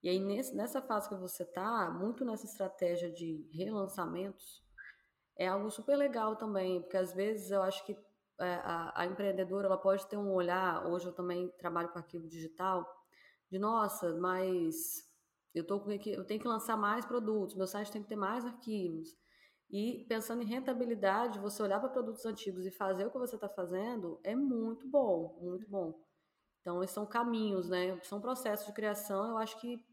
[0.00, 4.62] E aí nesse, nessa fase que você tá, muito nessa estratégia de relançamentos,
[5.36, 7.98] é algo super legal também, porque às vezes eu acho que
[8.38, 12.28] é, a, a empreendedora ela pode ter um olhar, hoje eu também trabalho com arquivo
[12.28, 12.88] digital,
[13.50, 15.02] de nossa, mas
[15.52, 18.44] eu, tô com, eu tenho que lançar mais produtos, meu site tem que ter mais
[18.44, 19.18] arquivos.
[19.70, 23.48] E pensando em rentabilidade, você olhar para produtos antigos e fazer o que você está
[23.48, 25.98] fazendo é muito bom, muito bom.
[26.60, 27.98] Então, esses são caminhos, né?
[28.02, 29.30] São processos de criação.
[29.30, 29.84] Eu acho que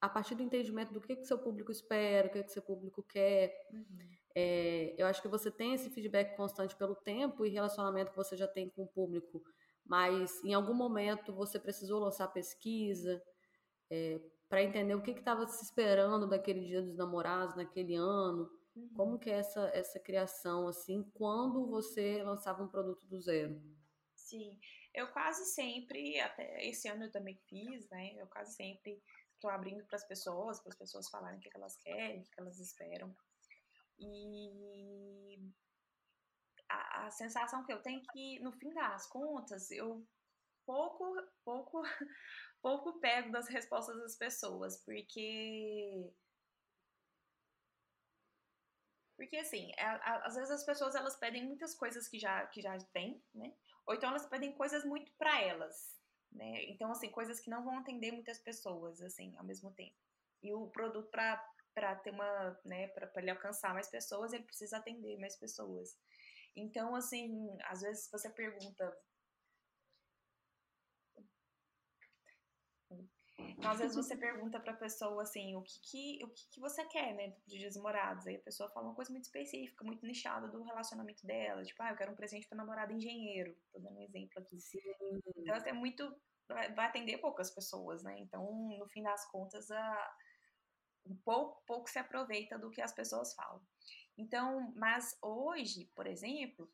[0.00, 3.02] a partir do entendimento do que que seu público espera, o que que seu público
[3.02, 3.52] quer.
[3.72, 3.84] Uhum.
[4.34, 8.36] É, eu acho que você tem esse feedback constante pelo tempo e relacionamento que você
[8.36, 9.42] já tem com o público,
[9.84, 13.20] mas em algum momento você precisou lançar pesquisa
[13.90, 18.48] é, para entender o que estava se esperando daquele dia dos namorados, naquele ano.
[18.94, 23.60] Como que é essa, essa criação, assim, quando você lançava um produto do zero?
[24.14, 24.58] Sim,
[24.94, 29.02] eu quase sempre, até esse ano eu também fiz, né, eu quase sempre
[29.34, 32.40] estou abrindo para as pessoas, para as pessoas falarem o que elas querem, o que
[32.40, 33.14] elas esperam.
[33.98, 35.38] E
[36.68, 40.06] a, a, sensação que eu tenho é que, no fim das contas, eu
[40.66, 41.04] pouco,
[41.44, 41.82] pouco,
[42.62, 46.12] pouco pego das respostas das pessoas, porque
[49.20, 49.84] porque assim, é,
[50.24, 53.52] às vezes as pessoas elas pedem muitas coisas que já que já tem, né?
[53.86, 55.94] Ou então elas pedem coisas muito para elas,
[56.32, 56.64] né?
[56.70, 59.94] Então assim, coisas que não vão atender muitas pessoas assim ao mesmo tempo.
[60.42, 61.36] E o produto para
[61.74, 65.96] para ter uma, né, para ele alcançar mais pessoas, ele precisa atender mais pessoas.
[66.56, 68.96] Então, assim, às vezes você pergunta.
[73.50, 76.60] Então, às vezes você pergunta para a pessoa assim, o que que, o que que
[76.60, 78.26] você quer, né, de Dias Morados?
[78.26, 81.90] Aí a pessoa fala uma coisa muito específica, muito nichada do relacionamento dela, tipo, ah,
[81.90, 83.56] eu quero um presente para namorado engenheiro.
[83.72, 84.60] Tô dando um exemplo aqui.
[84.60, 84.80] Sim.
[85.36, 86.14] Então, assim, é muito
[86.74, 88.18] vai atender poucas pessoas, né?
[88.18, 90.16] Então, no fim das contas, a
[91.06, 93.60] um pouco, pouco se aproveita do que as pessoas falam.
[94.16, 96.70] Então, mas hoje, por exemplo,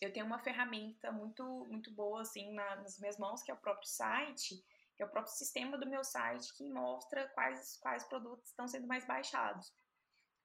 [0.00, 3.60] eu tenho uma ferramenta muito, muito boa assim na, nas minhas mãos, que é o
[3.60, 4.64] próprio site,
[5.02, 9.06] é o próprio sistema do meu site que mostra quais, quais produtos estão sendo mais
[9.06, 9.72] baixados,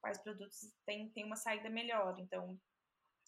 [0.01, 2.19] quais produtos têm, têm uma saída melhor.
[2.19, 2.59] Então,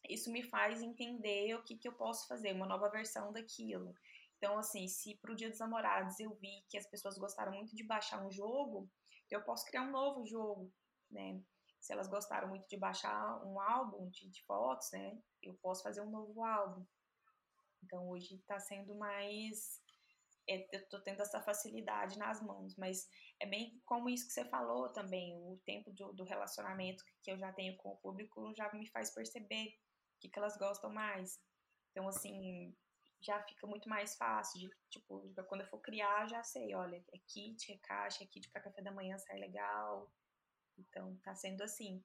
[0.08, 3.94] isso me faz entender o que, que eu posso fazer, uma nova versão daquilo.
[4.38, 7.76] Então, assim, se para o Dia dos Namorados eu vi que as pessoas gostaram muito
[7.76, 8.90] de baixar um jogo,
[9.30, 10.72] eu posso criar um novo jogo,
[11.12, 11.42] né?
[11.80, 15.22] Se elas gostaram muito de baixar um álbum de, de fotos, né?
[15.42, 16.86] Eu posso fazer um novo álbum.
[17.84, 19.82] Então hoje está sendo mais.
[20.50, 23.08] É, eu tô tendo essa facilidade nas mãos, mas
[23.40, 25.36] é bem como isso que você falou também.
[25.36, 29.14] O tempo do, do relacionamento que eu já tenho com o público já me faz
[29.14, 31.40] perceber o que, que elas gostam mais.
[31.92, 32.76] Então, assim,
[33.22, 34.60] já fica muito mais fácil.
[34.60, 38.50] De, tipo, quando eu for criar, já sei, olha, é kit, é caixa, é kit
[38.50, 40.12] para café da manhã sai legal.
[40.80, 42.04] Então, tá sendo assim.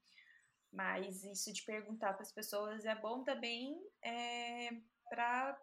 [0.70, 4.70] Mas isso de perguntar para as pessoas é bom também é,
[5.08, 5.58] para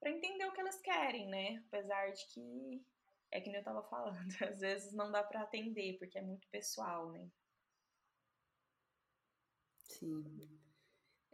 [0.00, 1.62] para entender o que elas querem, né?
[1.68, 2.84] Apesar de que
[3.30, 7.10] é que eu tava falando, às vezes não dá para atender porque é muito pessoal,
[7.10, 7.30] né?
[9.76, 10.48] Sim.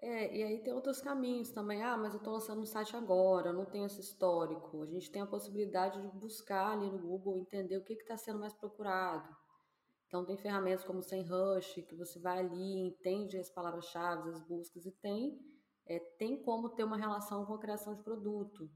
[0.00, 1.83] É, e aí tem outros caminhos também.
[1.83, 4.83] Ah, mas eu estou lançando um site agora, eu não tenho esse histórico.
[4.83, 8.38] A gente tem a possibilidade de buscar ali no Google, entender o que está sendo
[8.38, 9.35] mais procurado.
[10.07, 14.87] Então tem ferramentas como o SEMrush, que você vai ali, entende as palavras-chave, as buscas,
[14.87, 15.40] e tem,
[15.86, 18.70] é, tem como ter uma relação com a criação de produto.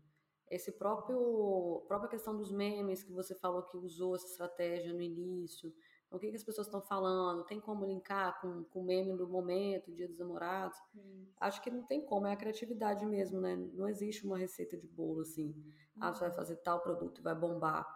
[0.50, 5.72] Esse próprio própria questão dos memes que você falou que usou essa estratégia no início,
[6.10, 9.92] o que, que as pessoas estão falando, tem como linkar com, o meme do momento,
[9.92, 10.78] Dia dos Namorados.
[10.94, 11.26] Hum.
[11.38, 13.56] Acho que não tem como, é a criatividade mesmo, né?
[13.74, 15.72] Não existe uma receita de bolo assim, hum.
[16.00, 16.36] ah, você vai uhum.
[16.36, 17.86] fazer tal produto e vai bombar.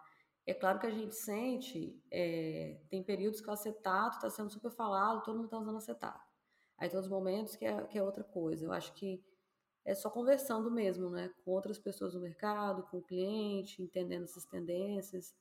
[0.44, 4.72] É claro que a gente sente, é, tem períodos que o acetato está sendo super
[4.72, 6.32] falado, todo mundo está usando acetato.
[6.83, 8.64] Aí tem outros momentos que é, que é outra coisa.
[8.64, 9.25] Eu acho que
[9.85, 11.33] é só conversando mesmo, né?
[11.45, 15.33] Com outras pessoas no mercado, com o cliente, entendendo essas tendências.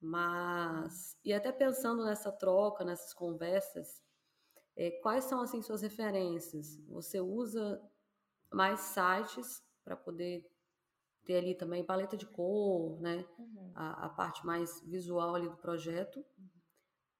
[0.00, 4.00] Mas, e até pensando nessa troca, nessas conversas,
[4.76, 6.78] é, quais são assim suas referências?
[6.86, 7.82] Você usa
[8.52, 10.48] mais sites para poder
[11.24, 13.26] ter ali também paleta de cor, né?
[13.36, 13.72] Uhum.
[13.74, 16.24] A, a, parte mais visual ali do projeto.
[16.38, 16.57] Uhum.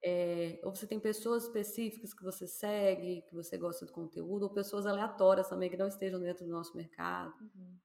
[0.02, 4.54] É, ou você tem pessoas específicas que você segue, que você gosta do conteúdo, ou
[4.54, 7.34] pessoas aleatórias também que não estejam dentro do nosso mercado.
[7.40, 7.78] Uhum.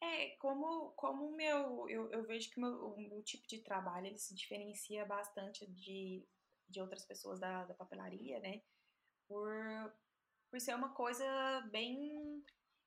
[0.00, 4.18] É, como, como meu, eu, eu vejo que meu, o meu tipo de trabalho ele
[4.18, 6.24] se diferencia bastante de,
[6.68, 8.62] de outras pessoas da, da papelaria, né?
[9.26, 9.50] Por,
[10.50, 11.26] por ser uma coisa
[11.72, 12.44] bem.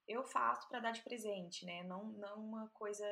[0.08, 1.82] Eu faço para dar de presente, né?
[1.84, 3.06] Não, não uma coisa.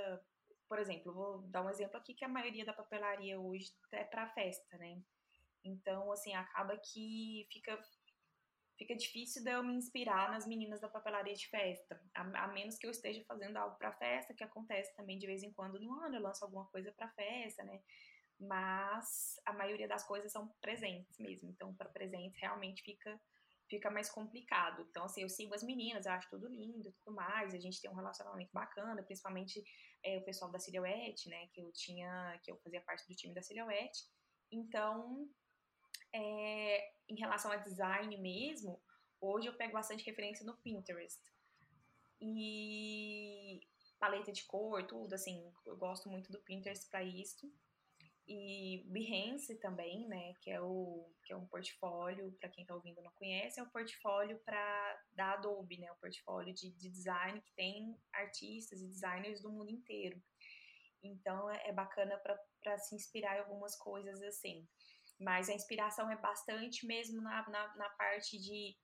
[0.70, 4.28] Por exemplo, vou dar um exemplo aqui que a maioria da papelaria hoje é para
[4.28, 5.02] festa, né?
[5.64, 7.76] Então, assim, acaba que fica
[8.78, 12.78] fica difícil de eu me inspirar nas meninas da papelaria de festa, a, a menos
[12.78, 15.92] que eu esteja fazendo algo para festa, que acontece também de vez em quando no
[16.00, 17.82] ano, eu lanço alguma coisa para festa, né?
[18.38, 23.20] Mas a maioria das coisas são presentes mesmo, então para presentes realmente fica
[23.68, 24.84] fica mais complicado.
[24.88, 27.90] Então, assim, eu sigo as meninas, eu acho tudo lindo tudo mais, a gente tem
[27.90, 29.62] um relacionamento bacana, principalmente
[30.02, 33.34] é, o pessoal da Silhouette, né, que eu tinha, que eu fazia parte do time
[33.34, 34.04] da Silhouette.
[34.50, 35.28] Então,
[36.12, 38.80] é, em relação a design mesmo,
[39.20, 41.20] hoje eu pego bastante referência no Pinterest.
[42.20, 43.60] E
[43.98, 47.52] paleta de cor, tudo, assim, eu gosto muito do Pinterest para isso.
[48.32, 53.02] E Behance também, né, que é, o, que é um portfólio, para quem está ouvindo
[53.02, 57.52] não conhece, é um portfólio para da Adobe, né, um portfólio de, de design que
[57.56, 60.22] tem artistas e designers do mundo inteiro.
[61.02, 62.16] Então é, é bacana
[62.62, 64.64] para se inspirar em algumas coisas assim.
[65.18, 68.76] Mas a inspiração é bastante mesmo na, na, na parte de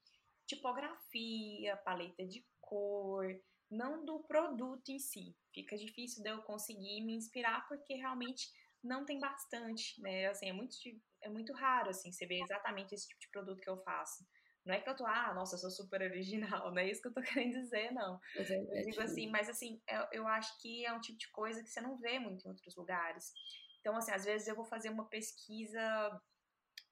[0.45, 3.27] tipografia, paleta de cor,
[3.71, 5.37] não do produto em si.
[5.55, 8.51] Fica difícil de eu conseguir me inspirar porque realmente
[8.87, 10.27] não tem bastante, né?
[10.27, 10.77] Assim, é muito,
[11.23, 14.25] é muito raro, assim, você ver exatamente esse tipo de produto que eu faço.
[14.65, 17.09] Não é que eu tô, ah, nossa, eu sou super original, não é isso que
[17.09, 18.21] eu tô querendo dizer, não.
[18.37, 21.63] É eu digo assim, mas assim, eu, eu acho que é um tipo de coisa
[21.63, 23.33] que você não vê muito em outros lugares.
[23.81, 26.21] Então, assim, às vezes eu vou fazer uma pesquisa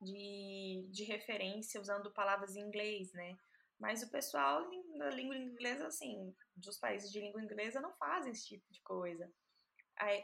[0.01, 3.37] de, de referência usando palavras em inglês, né?
[3.79, 8.47] Mas o pessoal da língua inglesa, assim, dos países de língua inglesa não fazem esse
[8.47, 9.29] tipo de coisa.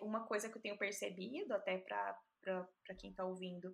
[0.02, 2.16] Uma coisa que eu tenho percebido, até para
[2.98, 3.72] quem está ouvindo,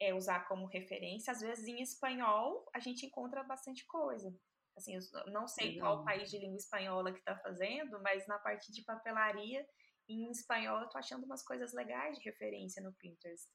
[0.00, 1.32] é usar como referência.
[1.32, 4.34] Às vezes, em espanhol, a gente encontra bastante coisa.
[4.76, 5.96] Assim, não sei Legal.
[5.96, 9.66] qual país de língua espanhola que está fazendo, mas na parte de papelaria,
[10.08, 13.48] em espanhol, eu tô achando umas coisas legais de referência no Pinterest.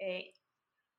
[0.00, 0.32] É,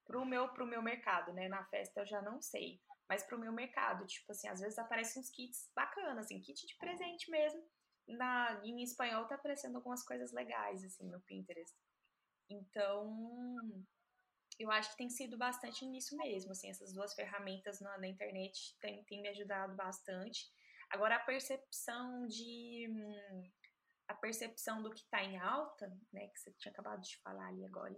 [0.06, 1.47] pro meu, pro meu mercado, né?
[1.47, 2.82] Na festa eu já não sei.
[3.08, 6.78] Mas pro meu mercado, tipo assim, às vezes aparecem uns kits bacanas, assim, kit de
[6.78, 7.62] presente mesmo.
[8.08, 11.76] Na, em espanhol tá aparecendo algumas coisas legais, assim, no Pinterest.
[12.50, 13.86] Então,
[14.60, 18.78] eu acho que tem sido bastante nisso mesmo, assim, essas duas ferramentas na, na internet
[18.80, 20.52] têm me ajudado bastante.
[20.89, 22.88] Agora, a percepção de...
[24.08, 27.66] A percepção do que está em alta, né, que você tinha acabado de falar ali
[27.66, 27.96] agora,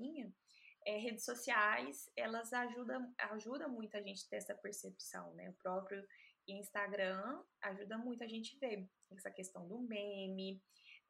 [0.85, 5.49] é, redes sociais, elas ajudam, ajudam muito a gente ter essa percepção, né?
[5.49, 6.07] O próprio
[6.47, 10.61] Instagram ajuda muito a gente ver essa questão do meme,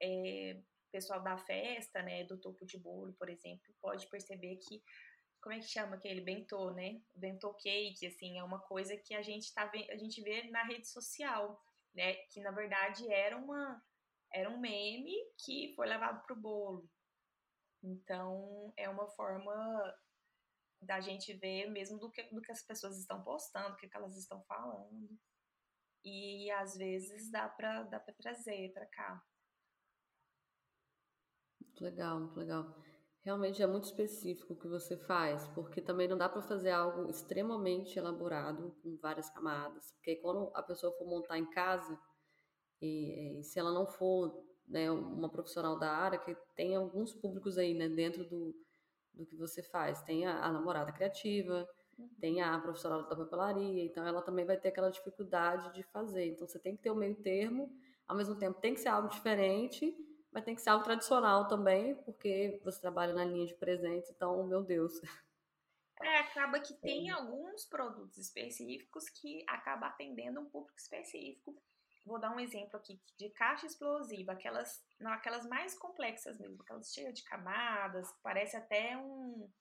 [0.02, 4.82] é, pessoal da festa, né, do topo de bolo, por exemplo, pode perceber que
[5.42, 7.00] como é que chama aquele bentô, né?
[7.14, 10.88] Bentô cake, assim, é uma coisa que a gente tá a gente vê na rede
[10.88, 11.62] social,
[11.94, 12.16] né?
[12.32, 13.80] Que na verdade era uma
[14.34, 16.90] era um meme que foi levado pro bolo.
[17.84, 19.96] Então, é uma forma
[20.82, 23.98] da gente ver mesmo do que, do que as pessoas estão postando, o que, que
[23.98, 25.18] elas estão falando.
[26.04, 29.24] E às vezes dá para dá trazer para cá.
[31.60, 32.76] Muito legal, muito legal.
[33.26, 37.10] Realmente é muito específico o que você faz, porque também não dá para fazer algo
[37.10, 39.92] extremamente elaborado, com várias camadas.
[39.94, 42.00] Porque quando a pessoa for montar em casa,
[42.80, 47.58] e, e se ela não for né, uma profissional da área que tem alguns públicos
[47.58, 48.56] aí, né, dentro do,
[49.16, 50.02] do que você faz.
[50.04, 52.10] Tem a, a namorada criativa, uhum.
[52.20, 56.28] tem a profissional da papelaria, então ela também vai ter aquela dificuldade de fazer.
[56.28, 57.72] Então você tem que ter o meio termo,
[58.08, 59.96] ao mesmo tempo tem que ser algo diferente,
[60.32, 64.46] mas tem que ser algo tradicional também, porque você trabalha na linha de presentes, então,
[64.46, 64.94] meu Deus.
[66.02, 71.56] É, acaba que tem alguns produtos específicos que acaba atendendo um público específico
[72.06, 76.94] vou dar um exemplo aqui de caixa explosiva, aquelas, não, aquelas mais complexas mesmo, aquelas
[76.94, 79.52] cheias de camadas, parece até um,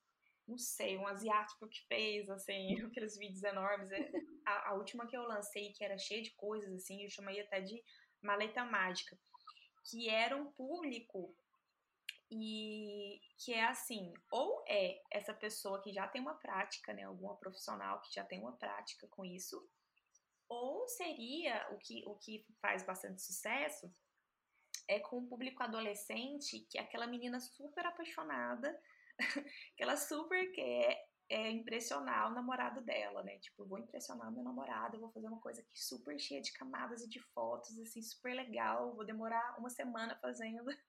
[0.47, 3.91] não sei, um asiático que fez, assim, aqueles vídeos enormes.
[3.91, 4.11] É,
[4.45, 7.61] a, a, última que eu lancei, que era cheia de coisas, assim, eu chamei até
[7.61, 7.83] de
[8.23, 9.19] maleta mágica,
[9.91, 11.35] que era um público
[12.31, 17.37] e que é assim, ou é essa pessoa que já tem uma prática, né, alguma
[17.37, 19.67] profissional que já tem uma prática com isso,
[20.49, 23.93] ou seria o que, o que faz bastante sucesso
[24.87, 28.79] é com o público adolescente, que é aquela menina super apaixonada,
[29.77, 33.39] que ela super quer é, impressionar o namorado dela, né?
[33.39, 37.09] Tipo, vou impressionar meu namorado, vou fazer uma coisa aqui super cheia de camadas e
[37.09, 40.67] de fotos, assim, super legal, vou demorar uma semana fazendo.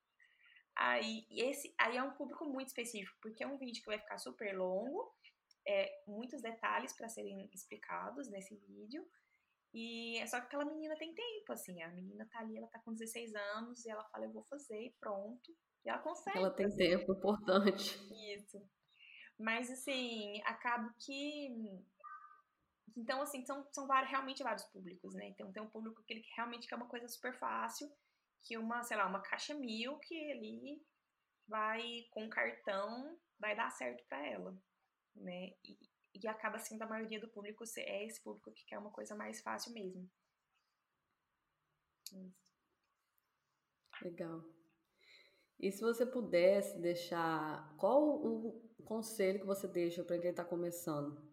[0.78, 4.18] Aí, esse, aí é um público muito específico, porque é um vídeo que vai ficar
[4.18, 5.10] super longo,
[5.66, 9.08] é, muitos detalhes para serem explicados nesse vídeo,
[9.78, 12.80] e é só que aquela menina tem tempo, assim, a menina tá ali, ela tá
[12.80, 15.54] com 16 anos e ela fala, eu vou fazer e pronto.
[15.84, 16.38] E ela consegue.
[16.38, 16.98] Ela tem fazer.
[16.98, 18.00] tempo, importante.
[18.34, 18.58] Isso.
[19.38, 21.84] Mas, assim, acaba que.
[22.96, 25.28] Então, assim, são, são vários, realmente vários públicos, né?
[25.28, 27.92] Então, tem um público que ele realmente quer uma coisa super fácil,
[28.44, 30.82] que uma, sei lá, uma caixa mil que ele
[31.50, 34.58] vai com cartão, vai dar certo para ela,
[35.14, 35.50] né?
[35.66, 35.78] E,
[36.22, 39.42] e acaba sendo a maioria do público é esse público que quer uma coisa mais
[39.42, 40.10] fácil mesmo.
[42.14, 42.46] Isso.
[44.02, 44.44] Legal.
[45.60, 51.24] E se você pudesse deixar, qual o conselho que você deixa para quem está começando?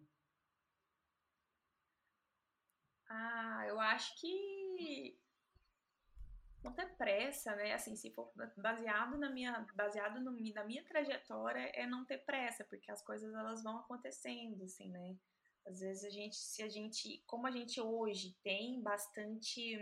[3.09, 5.19] Ah, eu acho que
[6.63, 7.73] não ter pressa, né?
[7.73, 12.63] Assim, se for baseado na minha, baseado no, na minha trajetória, é não ter pressa,
[12.65, 15.17] porque as coisas elas vão acontecendo, assim, né?
[15.65, 19.77] Às vezes a gente, se a gente, como a gente hoje tem bastante,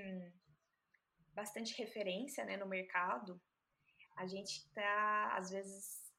[1.33, 3.41] bastante referência, né, no mercado,
[4.15, 6.13] a gente tá, às vezes,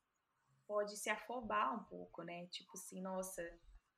[0.67, 2.47] pode se afobar um pouco, né?
[2.47, 3.43] Tipo assim, nossa,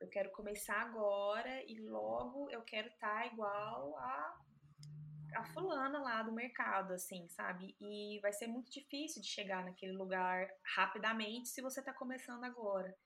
[0.00, 4.43] eu quero começar agora e logo eu quero estar tá igual a
[5.35, 7.76] a fulana lá do mercado, assim, sabe?
[7.80, 12.97] E vai ser muito difícil de chegar naquele lugar rapidamente se você está começando agora.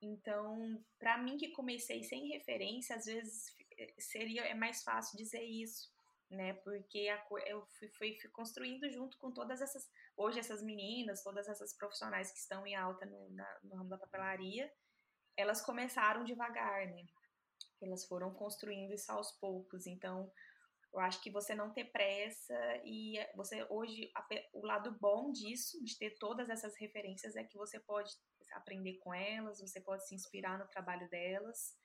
[0.00, 3.54] Então, para mim que comecei sem referência, às vezes
[3.98, 5.90] seria é mais fácil dizer isso,
[6.30, 6.54] né?
[6.54, 11.48] Porque a, eu fui, fui, fui, construindo junto com todas essas hoje essas meninas, todas
[11.48, 14.70] essas profissionais que estão em alta no, na, no ramo da papelaria,
[15.36, 17.04] elas começaram devagar, né?
[17.80, 19.86] Elas foram construindo isso aos poucos.
[19.86, 20.30] Então,
[20.96, 24.10] eu acho que você não ter pressa e você hoje
[24.54, 28.10] o lado bom disso, de ter todas essas referências é que você pode
[28.52, 31.76] aprender com elas, você pode se inspirar no trabalho delas,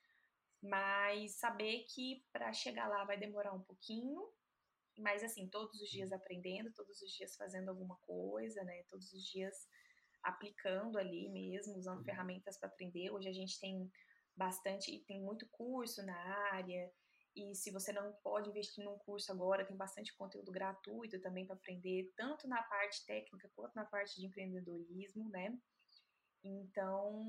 [0.62, 4.32] mas saber que para chegar lá vai demorar um pouquinho,
[4.98, 8.82] mas assim, todos os dias aprendendo, todos os dias fazendo alguma coisa, né?
[8.88, 9.54] Todos os dias
[10.22, 12.04] aplicando ali mesmo, usando uhum.
[12.04, 13.10] ferramentas para aprender.
[13.10, 13.90] Hoje a gente tem
[14.34, 16.16] bastante, tem muito curso na
[16.52, 16.90] área,
[17.34, 21.56] e se você não pode investir num curso agora, tem bastante conteúdo gratuito também para
[21.56, 25.56] aprender, tanto na parte técnica quanto na parte de empreendedorismo, né?
[26.44, 27.24] Então,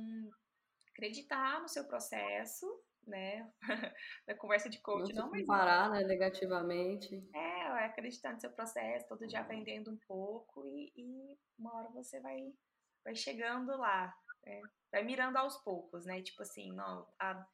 [0.90, 2.66] acreditar no seu processo,
[3.06, 3.52] né?
[4.28, 7.16] Na conversa de coach, não, não parar, né, negativamente.
[7.34, 11.90] É, é, acreditar no seu processo, todo dia aprendendo um pouco e, e uma hora
[11.90, 12.54] você vai,
[13.04, 14.62] vai chegando lá, né?
[14.92, 16.22] vai mirando aos poucos, né?
[16.22, 17.46] Tipo assim, não, a,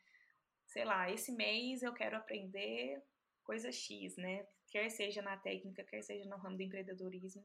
[0.70, 3.04] sei lá, esse mês eu quero aprender
[3.44, 4.48] coisa X, né?
[4.68, 7.44] Quer seja na técnica, quer seja no ramo do empreendedorismo.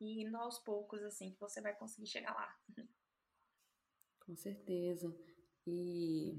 [0.00, 2.56] E indo aos poucos, assim, que você vai conseguir chegar lá.
[4.24, 5.14] Com certeza.
[5.66, 6.34] E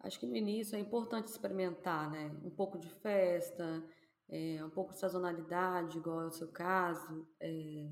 [0.00, 2.28] acho que no início é importante experimentar, né?
[2.42, 3.88] Um pouco de festa,
[4.28, 7.28] é, um pouco de sazonalidade, igual é o seu caso.
[7.38, 7.88] É,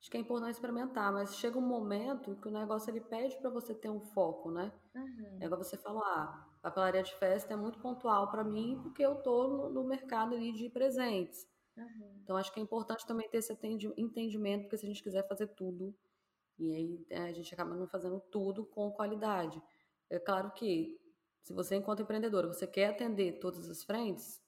[0.00, 3.48] acho que é importante experimentar, mas chega um momento que o negócio ele pede para
[3.48, 4.70] você ter um foco, né?
[4.96, 5.38] Uhum.
[5.40, 9.16] É igual você falou, ah, papelaria de festa é muito pontual para mim porque eu
[9.16, 11.46] tô no, no, mercado ali de presentes.
[11.76, 12.20] Uhum.
[12.22, 13.52] Então acho que é importante também ter esse
[13.96, 15.94] entendimento, porque se a gente quiser fazer tudo,
[16.58, 19.62] e aí é, a gente acaba não fazendo tudo com qualidade.
[20.08, 20.98] É claro que
[21.42, 24.42] se você enquanto empreendedora, você quer atender todas as frentes,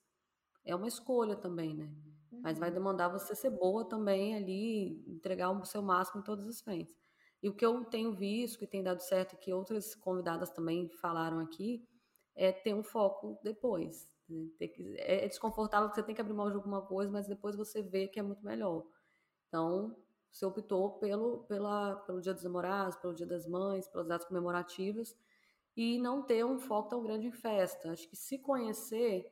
[0.65, 1.93] é uma escolha também, né?
[2.31, 2.75] Mas vai uhum.
[2.75, 6.95] demandar você ser boa também ali, entregar o seu máximo em todas as frentes.
[7.41, 10.89] E o que eu tenho visto, que tem dado certo, e que outras convidadas também
[10.89, 11.87] falaram aqui,
[12.35, 14.13] é ter um foco depois.
[14.27, 14.47] Né?
[14.97, 18.07] É desconfortável porque você tem que abrir mão de alguma coisa, mas depois você vê
[18.07, 18.85] que é muito melhor.
[19.47, 19.95] Então,
[20.31, 25.17] você optou pelo, pela, pelo Dia dos Namorados, pelo Dia das Mães, pelas datas comemorativas,
[25.75, 27.91] e não ter um foco tão grande em festa.
[27.91, 29.31] Acho que se conhecer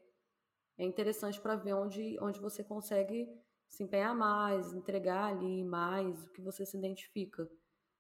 [0.77, 3.27] é interessante para ver onde, onde você consegue
[3.67, 7.49] se empenhar mais, entregar ali mais o que você se identifica.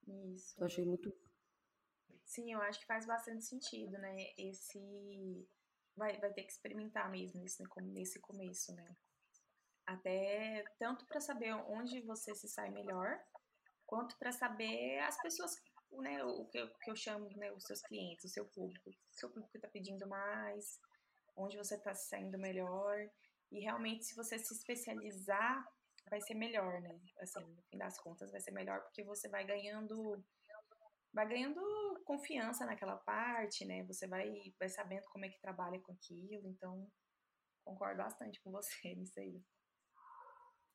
[0.07, 0.55] Isso.
[0.59, 1.13] Eu achei muito.
[2.25, 4.15] Sim, eu acho que faz bastante sentido, né?
[4.37, 5.47] Esse.
[5.95, 8.95] Vai, vai ter que experimentar mesmo nesse, nesse começo, né?
[9.85, 13.19] Até tanto para saber onde você se sai melhor,
[13.85, 15.55] quanto para saber as pessoas,
[15.91, 16.23] né?
[16.23, 17.51] O que eu, que eu chamo, né?
[17.51, 18.89] Os seus clientes, o seu público.
[18.89, 20.79] O seu público está pedindo mais,
[21.35, 23.09] onde você está saindo melhor.
[23.51, 25.65] E realmente, se você se especializar,
[26.09, 26.99] vai ser melhor, né?
[27.19, 30.23] Assim, no fim das contas, vai ser melhor porque você vai ganhando
[31.13, 31.59] vai ganhando
[32.05, 33.83] confiança naquela parte, né?
[33.85, 36.87] Você vai, vai sabendo como é que trabalha com aquilo, então
[37.65, 39.41] concordo bastante com você nisso aí.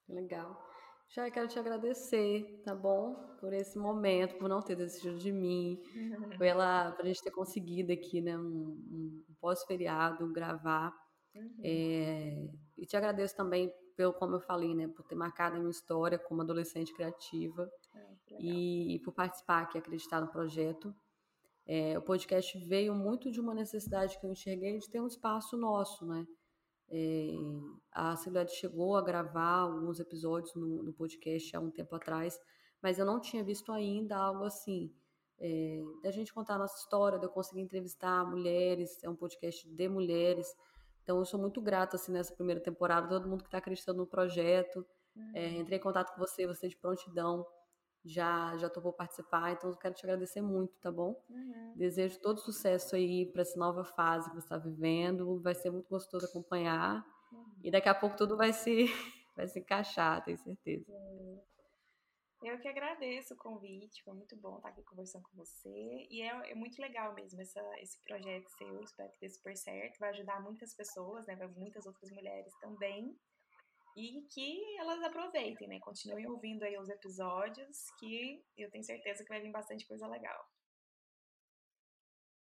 [0.09, 0.61] Legal.
[1.09, 3.37] Já quero te agradecer, tá bom?
[3.39, 5.81] Por esse momento, por não ter desistido de mim,
[6.43, 10.93] pela pra gente ter conseguido aqui, né, um, um pós-feriado, gravar.
[11.35, 11.61] Uhum.
[11.63, 15.71] É, e te agradeço também pelo, como eu falei, né, por ter marcado a minha
[15.71, 20.95] história como adolescente criativa é, e, e, por participar aqui, acreditar no projeto.
[21.67, 25.57] É, o podcast veio muito de uma necessidade que eu enxerguei de ter um espaço
[25.57, 26.27] nosso, né?
[26.91, 27.31] É,
[27.91, 32.39] a Silhouette chegou a gravar alguns episódios no, no, podcast há um tempo atrás,
[32.83, 34.93] mas eu não tinha visto ainda algo assim.
[35.39, 39.67] é, da gente contar a nossa história, de eu conseguir entrevistar mulheres, é um podcast
[39.69, 40.47] de mulheres.
[41.03, 44.07] Então, eu sou muito grata, assim, nessa primeira temporada, todo mundo que está acreditando no
[44.07, 44.87] projeto.
[45.17, 45.33] Uhum.
[45.35, 47.47] É, entrei em contato com você, você de prontidão
[48.05, 51.23] já já topou participar, então eu quero te agradecer muito, tá bom?
[51.31, 51.75] Uhum.
[51.77, 55.89] Desejo todo sucesso aí para essa nova fase que você está vivendo, vai ser muito
[55.89, 57.45] gostoso acompanhar uhum.
[57.63, 58.87] e daqui a pouco tudo vai se
[59.37, 60.93] vai se encaixar, tenho certeza.
[62.43, 66.51] Eu que agradeço o convite, foi muito bom estar aqui conversando com você e é,
[66.51, 70.43] é muito legal mesmo essa, esse projeto seu, espero que dê super certo, vai ajudar
[70.43, 73.17] muitas pessoas, né, muitas outras mulheres também
[73.97, 75.79] e que elas aproveitem, né?
[75.81, 80.45] Continuem ouvindo aí os episódios, que eu tenho certeza que vai vir bastante coisa legal.